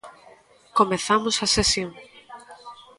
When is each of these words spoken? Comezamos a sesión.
Comezamos 0.77 1.35
a 1.45 1.47
sesión. 1.55 1.91